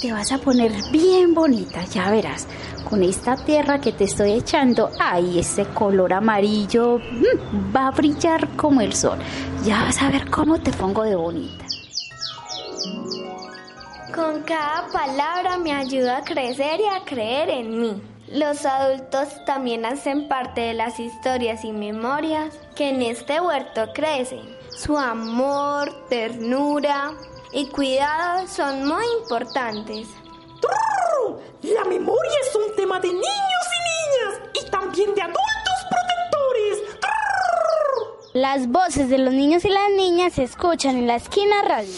Te 0.01 0.11
vas 0.11 0.31
a 0.31 0.39
poner 0.39 0.71
bien 0.91 1.35
bonita, 1.35 1.85
ya 1.85 2.09
verás. 2.09 2.47
Con 2.89 3.03
esta 3.03 3.35
tierra 3.35 3.79
que 3.79 3.91
te 3.91 4.05
estoy 4.05 4.31
echando, 4.31 4.89
ay, 4.99 5.37
ese 5.37 5.63
color 5.65 6.11
amarillo 6.11 6.97
mm, 6.97 7.75
va 7.75 7.89
a 7.89 7.91
brillar 7.91 8.47
como 8.55 8.81
el 8.81 8.93
sol. 8.93 9.19
Ya 9.63 9.83
vas 9.83 10.01
a 10.01 10.09
ver 10.09 10.27
cómo 10.31 10.59
te 10.59 10.71
pongo 10.71 11.03
de 11.03 11.15
bonita. 11.15 11.65
Con 14.15 14.41
cada 14.41 14.87
palabra 14.91 15.59
me 15.59 15.71
ayuda 15.71 16.17
a 16.17 16.23
crecer 16.23 16.79
y 16.79 16.87
a 16.87 17.05
creer 17.05 17.49
en 17.49 17.79
mí. 17.79 18.01
Los 18.27 18.65
adultos 18.65 19.27
también 19.45 19.85
hacen 19.85 20.27
parte 20.27 20.61
de 20.61 20.73
las 20.73 20.99
historias 20.99 21.63
y 21.63 21.73
memorias 21.73 22.57
que 22.75 22.89
en 22.89 23.03
este 23.03 23.39
huerto 23.39 23.93
crecen. 23.93 24.41
Su 24.75 24.97
amor, 24.97 26.07
ternura 26.09 27.11
y 27.53 27.67
cuidado 27.67 28.47
son 28.47 28.87
muy 28.87 29.05
importantes. 29.19 30.07
La 31.61 31.83
memoria 31.85 32.31
es 32.41 32.55
un 32.55 32.75
tema 32.75 32.99
de 32.99 33.09
niños 33.09 33.23
y 33.23 33.79
niñas 33.89 34.49
y 34.61 34.69
también 34.69 35.13
de 35.13 35.21
adultos 35.21 35.79
protectores. 35.89 36.99
Las 38.33 38.67
voces 38.67 39.09
de 39.09 39.17
los 39.17 39.33
niños 39.33 39.65
y 39.65 39.69
las 39.69 39.91
niñas 39.91 40.33
se 40.33 40.43
escuchan 40.43 40.97
en 40.97 41.07
la 41.07 41.15
esquina 41.15 41.61
radio. 41.63 41.93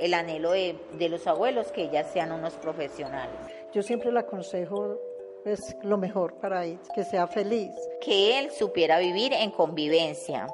el 0.00 0.14
anhelo 0.14 0.52
de, 0.52 0.76
de, 0.92 1.08
los 1.08 1.26
abuelos 1.26 1.72
que 1.72 1.82
ellas 1.82 2.06
sean 2.12 2.30
unos 2.30 2.54
profesionales. 2.54 3.34
Yo 3.72 3.82
siempre 3.82 4.12
le 4.12 4.20
aconsejo 4.20 5.00
es 5.44 5.76
lo 5.82 5.96
mejor 5.96 6.34
para 6.34 6.64
él, 6.64 6.78
que 6.94 7.04
sea 7.04 7.26
feliz. 7.26 7.70
Que 8.00 8.38
él 8.38 8.50
supiera 8.50 8.98
vivir 8.98 9.32
en 9.32 9.50
convivencia. 9.50 10.46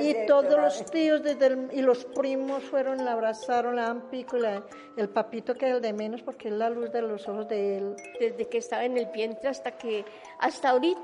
Y 0.00 0.26
todos 0.26 0.58
los 0.58 0.84
tíos 0.90 1.22
desde 1.22 1.46
el, 1.46 1.68
y 1.72 1.82
los 1.82 2.04
primos 2.04 2.62
fueron, 2.64 3.04
la 3.04 3.12
abrazaron, 3.12 3.76
la 3.76 3.82
dan 3.82 4.10
pico, 4.10 4.36
la, 4.36 4.64
el 4.96 5.08
papito 5.08 5.54
que 5.54 5.68
es 5.68 5.74
el 5.74 5.82
de 5.82 5.92
menos 5.92 6.22
porque 6.22 6.48
es 6.48 6.54
la 6.54 6.70
luz 6.70 6.92
de 6.92 7.02
los 7.02 7.28
ojos 7.28 7.48
de 7.48 7.78
él. 7.78 7.96
Desde 8.20 8.46
que 8.46 8.58
estaba 8.58 8.84
en 8.84 8.96
el 8.96 9.06
vientre 9.06 9.48
hasta 9.48 9.72
que 9.72 10.04
hasta 10.38 10.70
ahorita. 10.70 11.00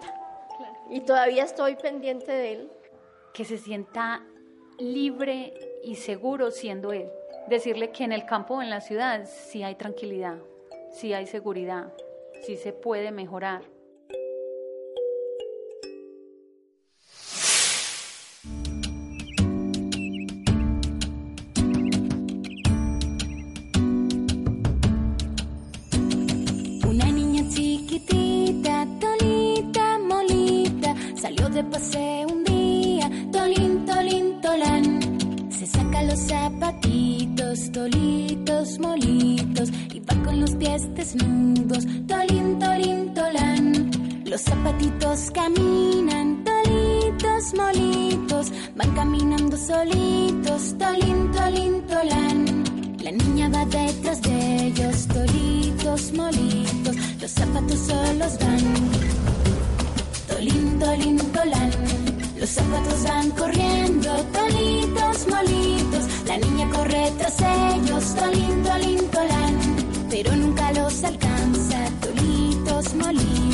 Claro. 0.56 0.74
Y 0.90 1.00
todavía 1.00 1.44
estoy 1.44 1.76
pendiente 1.76 2.32
de 2.32 2.52
él. 2.52 2.72
Que 3.32 3.44
se 3.44 3.56
sienta 3.56 4.22
libre 4.78 5.54
y 5.82 5.96
seguro 5.96 6.50
siendo 6.50 6.92
él. 6.92 7.11
Decirle 7.48 7.90
que 7.90 8.04
en 8.04 8.12
el 8.12 8.24
campo 8.26 8.54
o 8.54 8.62
en 8.62 8.70
la 8.70 8.80
ciudad 8.80 9.26
sí 9.26 9.62
hay 9.62 9.74
tranquilidad, 9.74 10.38
sí 10.90 11.12
hay 11.12 11.26
seguridad, 11.26 11.92
sí 12.42 12.57
se 12.57 12.72
puede 12.72 13.12
mejorar. 13.12 13.62
Una 26.88 27.07
niña 27.12 27.48
chiquitita, 27.48 28.87
tolita, 29.00 29.98
molita, 29.98 30.96
salió 31.16 31.48
de 31.48 31.62
paseo 31.64 32.28
un 32.28 32.44
día, 32.44 33.11
tolín, 33.31 33.87
tolín, 33.87 34.40
tolán. 34.40 35.50
Se 35.50 35.66
saca 35.66 36.02
los 36.02 36.18
zapatitos, 36.18 37.70
tolitos, 37.70 38.78
molitos, 38.81 39.70
y 39.94 40.00
va 40.00 40.24
con 40.24 40.40
los 40.40 40.57
pies 40.57 40.92
desnudos. 40.94 41.87
Los 44.42 44.57
zapatitos 44.57 45.31
caminan, 45.31 46.42
tolitos, 46.42 47.55
molitos, 47.55 48.52
van 48.74 48.90
caminando 48.90 49.57
solitos, 49.57 50.74
tolín, 50.78 51.31
tolín, 51.31 51.83
tolán. 51.87 52.64
La 53.05 53.12
niña 53.12 53.48
va 53.50 53.64
detrás 53.66 54.20
de 54.22 54.66
ellos, 54.66 55.07
tolitos, 55.07 56.12
molitos, 56.14 56.96
los 57.20 57.31
zapatos 57.31 57.78
solos 57.78 58.38
van. 58.40 58.90
Tolín, 60.26 60.78
tolín, 60.81 61.18
tolán. 61.18 61.70
Los 62.37 62.50
zapatos 62.50 63.05
van 63.05 63.31
corriendo, 63.31 64.11
tolitos, 64.33 65.28
molitos. 65.28 66.05
La 66.26 66.37
niña 66.38 66.68
corre 66.70 67.12
tras 67.16 67.37
ellos, 67.40 68.14
tolín, 68.16 68.62
tolín, 68.64 69.09
tolán. 69.09 69.57
Pero 70.11 70.35
nunca 70.35 70.72
los 70.72 71.05
alcanza, 71.05 71.78
tolitos, 72.00 72.94
molitos. 72.96 73.52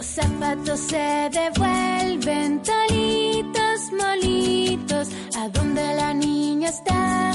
Los 0.00 0.06
zapatos 0.06 0.80
se 0.80 1.28
devuelven, 1.30 2.62
tolitos, 2.62 3.80
molitos. 3.92 5.08
A 5.36 5.46
donde 5.50 5.94
la 5.94 6.14
niña 6.14 6.70
está, 6.70 7.32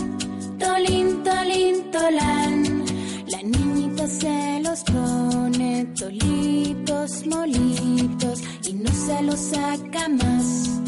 tolín, 0.57 1.21
tolín, 1.23 1.91
tolán. 1.91 2.83
La 3.27 3.37
niñita 3.43 4.07
se 4.07 4.61
los 4.63 4.83
pone, 4.83 5.85
tolitos, 5.95 7.27
molitos. 7.27 8.41
Y 8.67 8.73
no 8.73 8.91
se 8.91 9.21
los 9.21 9.39
saca 9.39 10.09
más, 10.09 10.81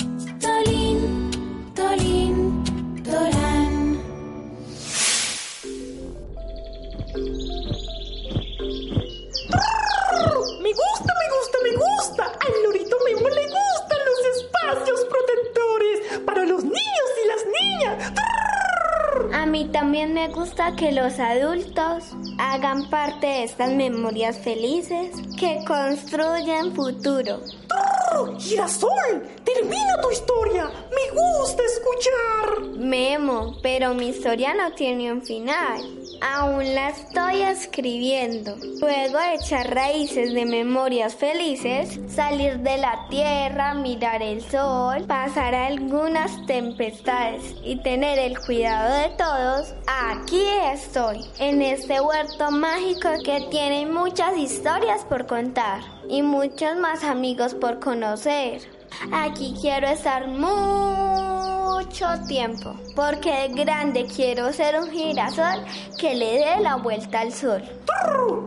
también 19.97 20.13
me 20.13 20.27
gusta 20.27 20.75
que 20.75 20.91
los 20.91 21.17
adultos 21.17 22.03
hagan 22.37 22.87
parte 22.87 23.25
de 23.25 23.43
estas 23.45 23.71
memorias 23.71 24.37
felices 24.37 25.09
que 25.39 25.57
construyen 25.65 26.75
futuro. 26.75 27.39
Girasol, 28.37 29.27
termina 29.43 29.99
tu 29.99 30.11
historia. 30.11 30.69
Me 30.91 31.19
gusta 31.19 31.63
escuchar. 31.63 32.77
Memo, 32.77 33.57
pero 33.63 33.95
mi 33.95 34.09
historia 34.09 34.53
no 34.53 34.71
tiene 34.73 35.11
un 35.11 35.23
final. 35.23 35.81
Aún 36.21 36.75
la 36.75 36.89
estoy 36.89 37.41
escribiendo. 37.41 38.55
Luego 38.79 39.19
echar 39.33 39.73
raíces 39.73 40.33
de 40.33 40.45
memorias 40.45 41.15
felices, 41.15 41.99
salir 42.07 42.59
de 42.59 42.77
la 42.77 43.07
tierra, 43.09 43.73
mirar 43.73 44.21
el 44.21 44.41
sol, 44.41 45.03
pasar 45.07 45.53
algunas 45.53 46.45
tempestades 46.45 47.55
y 47.63 47.77
tener 47.77 48.19
el 48.19 48.37
cuidado 48.39 48.93
de 48.93 49.09
todos, 49.17 49.73
aquí 49.87 50.43
estoy, 50.73 51.19
en 51.39 51.61
este 51.61 52.01
huerto 52.01 52.51
mágico 52.51 53.09
que 53.23 53.47
tiene 53.51 53.85
muchas 53.85 54.37
historias 54.37 55.03
por 55.05 55.27
contar 55.27 55.81
y 56.09 56.21
muchos 56.21 56.75
más 56.77 57.03
amigos 57.03 57.53
por 57.53 57.79
conocer. 57.79 58.61
Aquí 59.11 59.55
quiero 59.61 59.87
estar 59.87 60.27
mucho 61.77 62.07
tiempo, 62.27 62.75
porque 62.95 63.49
de 63.49 63.49
grande 63.49 64.07
quiero 64.07 64.51
ser 64.51 64.79
un 64.79 64.89
girasol 64.89 65.63
que 65.99 66.15
le 66.15 66.39
dé 66.39 66.59
la 66.59 66.77
vuelta 66.77 67.19
al 67.19 67.31
sol. 67.31 67.61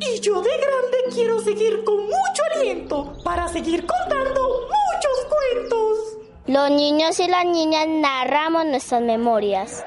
Y 0.01 0.21
yo 0.21 0.43
de 0.43 0.51
grande 0.51 1.15
quiero 1.15 1.39
seguir 1.39 1.85
con 1.85 2.03
mucho 2.03 2.43
aliento 2.57 3.13
para 3.23 3.47
seguir 3.47 3.87
contando 3.87 4.41
muchos 4.43 5.27
cuentos. 5.29 5.99
Los 6.47 6.71
niños 6.73 7.21
y 7.21 7.29
las 7.29 7.45
niñas 7.45 7.87
narramos 7.87 8.67
nuestras 8.67 9.01
memorias. 9.01 9.85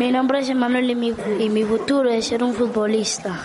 Mi 0.00 0.10
nombre 0.10 0.40
es 0.40 0.48
Emanuel 0.48 0.90
y 0.90 0.94
mi, 0.96 1.14
y 1.38 1.48
mi 1.48 1.62
futuro 1.62 2.10
es 2.10 2.26
ser 2.26 2.42
un 2.42 2.54
futbolista. 2.54 3.38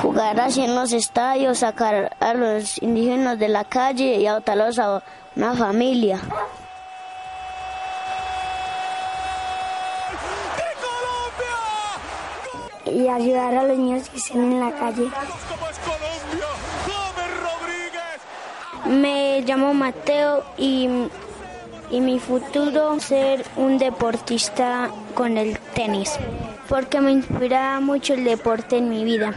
Jugar 0.00 0.40
así 0.40 0.62
en 0.62 0.74
los 0.74 0.92
estadios, 0.92 1.58
sacar 1.58 2.16
a 2.20 2.34
los 2.34 2.80
indígenas 2.82 3.38
de 3.38 3.48
la 3.48 3.64
calle 3.64 4.16
y 4.16 4.26
adoptarlos 4.26 4.78
a 4.78 5.02
una 5.36 5.54
familia. 5.54 6.20
Y 12.86 13.08
ayudar 13.08 13.54
a 13.54 13.62
los 13.64 13.78
niños 13.78 14.08
que 14.08 14.16
estén 14.18 14.52
en 14.52 14.60
la 14.60 14.72
calle. 14.72 15.08
Me 18.86 19.40
llamo 19.40 19.74
Mateo 19.74 20.44
y, 20.58 20.88
y 21.90 22.00
mi 22.00 22.18
futuro 22.18 23.00
ser 23.00 23.44
un 23.56 23.78
deportista 23.78 24.90
con 25.14 25.38
el 25.38 25.58
tenis, 25.74 26.12
porque 26.68 27.00
me 27.00 27.12
inspira 27.12 27.80
mucho 27.80 28.14
el 28.14 28.24
deporte 28.24 28.76
en 28.76 28.90
mi 28.90 29.04
vida. 29.04 29.32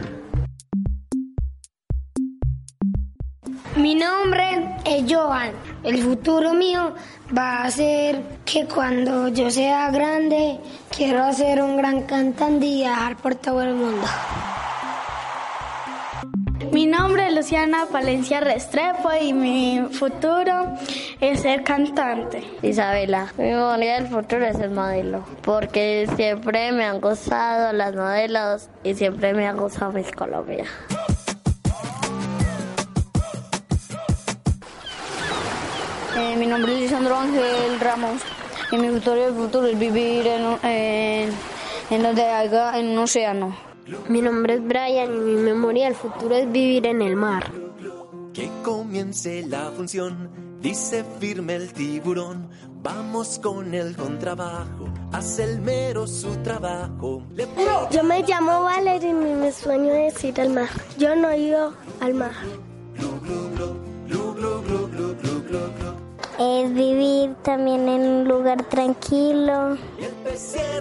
Mi 3.78 3.94
nombre 3.94 4.74
es 4.84 5.04
Johan. 5.08 5.52
El 5.84 6.02
futuro 6.02 6.52
mío 6.52 6.94
va 7.36 7.62
a 7.62 7.70
ser 7.70 8.20
que 8.44 8.66
cuando 8.66 9.28
yo 9.28 9.52
sea 9.52 9.92
grande 9.92 10.58
quiero 10.94 11.32
ser 11.32 11.62
un 11.62 11.76
gran 11.76 12.02
cantante 12.02 12.66
y 12.66 12.78
viajar 12.78 13.16
por 13.18 13.36
todo 13.36 13.62
el 13.62 13.74
mundo. 13.74 14.04
Mi 16.72 16.86
nombre 16.86 17.28
es 17.28 17.34
Luciana 17.34 17.86
Palencia 17.90 18.40
Restrepo 18.40 19.10
y 19.20 19.32
mi 19.32 19.86
futuro 19.92 20.74
es 21.20 21.40
ser 21.42 21.62
cantante. 21.62 22.42
Isabela, 22.62 23.32
mi 23.38 23.44
memoria 23.44 23.94
del 23.94 24.08
futuro 24.08 24.44
es 24.44 24.58
el 24.58 24.70
modelo, 24.70 25.24
porque 25.42 26.08
siempre 26.16 26.72
me 26.72 26.84
han 26.84 27.00
gustado 27.00 27.72
las 27.72 27.94
modelos 27.94 28.70
y 28.82 28.94
siempre 28.94 29.34
me 29.34 29.46
han 29.46 29.56
gustado 29.56 29.92
mis 29.92 30.10
Colombia. 30.10 30.64
Eh, 36.18 36.36
mi 36.36 36.46
nombre 36.46 36.74
es 36.74 36.80
Lisandro 36.80 37.16
Ángel 37.16 37.78
Ramos 37.80 38.20
y 38.72 38.76
mi 38.76 38.88
futuro 38.90 39.16
del 39.16 39.34
futuro 39.34 39.66
es 39.66 39.78
vivir 39.78 40.26
en, 40.26 40.44
un- 40.44 40.58
en, 40.64 41.30
en 41.90 42.02
donde 42.02 42.22
haya 42.24 42.78
en 42.78 42.88
un 42.88 42.98
océano. 42.98 43.54
Mi 44.08 44.20
nombre 44.20 44.54
es 44.54 44.64
Brian 44.66 45.14
y 45.14 45.18
mi 45.18 45.34
memoria 45.42 45.84
del 45.86 45.94
futuro 45.94 46.34
es 46.34 46.50
vivir 46.50 46.86
en 46.86 47.00
el 47.02 47.16
mar. 47.16 47.50
Que 48.34 48.50
comience 48.62 49.44
la 49.46 49.70
función, 49.70 50.30
dice 50.60 51.04
firme 51.20 51.54
el 51.56 51.72
tiburón. 51.72 52.50
Vamos 52.82 53.38
con 53.42 53.74
el 53.74 53.96
contrabajo, 53.96 54.88
hace 55.12 55.44
el 55.44 55.60
mero 55.60 56.06
su 56.06 56.36
trabajo. 56.42 57.22
Le- 57.34 57.46
Yo 57.90 58.02
me 58.04 58.22
llamo 58.22 58.62
Valerie 58.64 59.10
y 59.10 59.14
mi 59.14 59.50
sueño 59.52 59.92
es 59.92 60.22
ir 60.24 60.40
al 60.40 60.50
mar. 60.50 60.68
Yo 60.96 61.14
no 61.16 61.30
he 61.30 61.38
ido 61.38 61.72
al 62.00 62.14
mar. 62.14 62.32
Es 66.38 66.72
vivir 66.72 67.34
también 67.42 67.88
en 67.88 68.00
un 68.00 68.28
lugar 68.28 68.62
tranquilo. 68.68 69.76
Y 69.98 70.04
el 70.04 70.12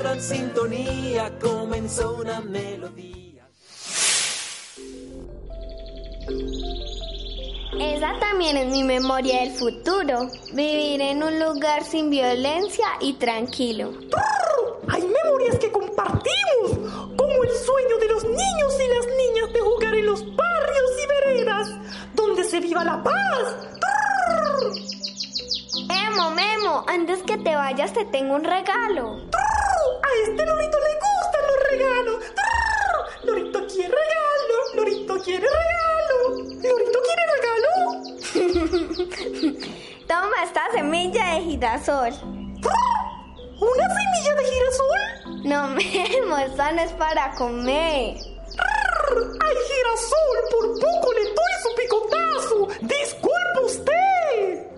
en 0.06 0.22
sintonía, 0.22 1.32
comenzó 1.40 2.16
una 2.18 2.42
melodía. 2.42 3.48
Esa 7.80 8.20
también 8.20 8.58
es 8.58 8.68
mi 8.68 8.84
memoria 8.84 9.40
del 9.42 9.52
futuro. 9.54 10.30
Vivir 10.54 11.02
en 11.02 11.24
un 11.24 11.40
lugar 11.40 11.84
sin 11.84 12.12
violencia 12.12 12.86
y 13.02 13.14
tranquilo. 13.14 13.94
Hay 14.90 15.02
memorias 15.02 15.58
que 15.58 15.72
compartimos, 15.72 16.92
como 17.18 17.44
el 17.44 17.50
sueño 17.50 17.98
de 18.00 18.08
los 18.10 18.24
niños 18.24 18.76
y 18.80 18.94
las 18.94 19.08
niñas 19.08 19.54
de 19.54 19.60
jugar 19.62 19.96
en 19.96 20.06
los 20.06 20.24
barrios 20.36 20.92
y 21.04 21.08
veredas, 21.08 21.70
donde 22.14 22.44
se 22.44 22.60
viva 22.60 22.84
la 22.84 23.02
paz. 23.02 23.77
Memo, 26.18 26.32
Memo, 26.32 26.84
antes 26.88 27.22
que 27.22 27.38
te 27.38 27.56
vayas 27.56 27.94
te 27.94 28.04
tengo 28.06 28.34
un 28.34 28.44
regalo. 28.44 29.18
A 29.18 30.10
este 30.24 30.46
lorito 30.48 30.80
le 30.80 30.96
gustan 31.06 31.44
los 31.48 31.60
regalos. 31.70 32.18
Lorito 33.24 33.68
quiere 33.68 33.94
regalo, 33.94 34.56
Lorito 34.74 35.22
quiere 35.22 35.48
regalo. 35.48 36.30
Lorito 36.64 37.00
quiere 37.06 37.24
regalo. 37.38 37.72
Toma 40.08 40.44
esta 40.44 40.72
semilla 40.72 41.36
de 41.36 41.42
girasol. 41.42 42.14
¿Una 43.60 43.88
semilla 43.96 44.34
de 44.34 44.44
girasol? 44.44 45.02
No, 45.44 45.68
Memo, 45.68 46.38
esta 46.40 46.72
no 46.72 46.82
es 46.82 46.94
para 46.94 47.36
comer. 47.36 48.18
¡Ay, 48.18 49.56
girasol! 49.68 50.38
Por 50.50 50.80
poco 50.80 51.14
le 51.14 51.26
doy 51.26 51.57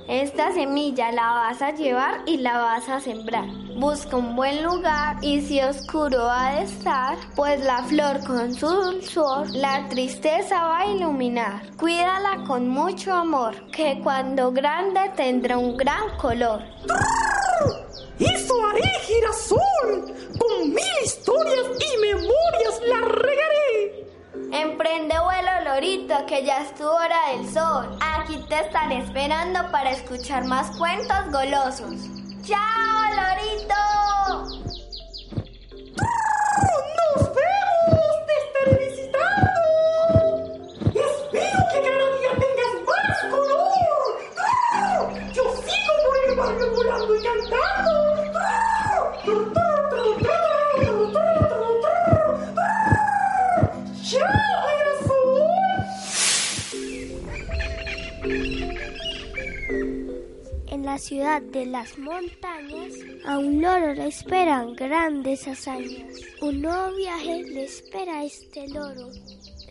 Esta 0.09 0.51
semilla 0.51 1.11
la 1.11 1.33
vas 1.33 1.61
a 1.61 1.69
llevar 1.69 2.23
y 2.25 2.37
la 2.37 2.57
vas 2.57 2.89
a 2.89 2.99
sembrar. 2.99 3.45
Busca 3.75 4.17
un 4.17 4.35
buen 4.35 4.63
lugar 4.63 5.17
y 5.21 5.39
si 5.41 5.61
oscuro 5.61 6.27
ha 6.27 6.53
de 6.53 6.63
estar, 6.63 7.15
pues 7.35 7.63
la 7.63 7.83
flor 7.83 8.25
con 8.25 8.51
su 8.51 8.65
dulzor 8.65 9.47
la 9.51 9.87
tristeza 9.87 10.63
va 10.63 10.79
a 10.79 10.87
iluminar. 10.87 11.61
Cuídala 11.77 12.43
con 12.47 12.69
mucho 12.69 13.13
amor, 13.13 13.53
que 13.69 13.99
cuando 14.03 14.51
grande 14.51 15.11
tendrá 15.15 15.59
un 15.59 15.77
gran 15.77 16.17
color. 16.17 16.63
Eso 18.17 18.65
haré, 18.65 18.89
girasol. 19.05 20.11
Con 20.39 20.69
mil 20.69 21.03
historias 21.05 21.67
y 21.77 22.01
memorias 22.01 22.81
la 22.87 23.01
regaré. 23.01 23.48
Emprende 24.51 25.15
vuelo, 25.19 25.51
Lorito, 25.63 26.25
que 26.25 26.43
ya 26.43 26.63
es 26.63 26.73
tu 26.73 26.83
hora 26.83 27.17
del 27.31 27.47
sol. 27.53 27.97
Aquí 28.01 28.43
te 28.49 28.59
están 28.61 28.91
esperando 28.91 29.59
para 29.71 29.91
escuchar 29.91 30.45
más 30.45 30.75
cuentos 30.77 31.31
golosos. 31.31 31.93
¡Chao, 32.41 32.57
Lorito! 33.15 34.68
Ciudad 61.09 61.41
de 61.41 61.65
las 61.65 61.97
montañas, 61.97 62.93
a 63.25 63.39
un 63.39 63.63
loro 63.63 63.95
le 63.95 64.09
esperan 64.09 64.75
grandes 64.75 65.47
hazañas. 65.47 66.19
Un 66.39 66.61
nuevo 66.61 66.95
viaje 66.95 67.41
le 67.45 67.63
espera 67.63 68.19
a 68.19 68.25
este 68.25 68.67
loro. 68.67 69.09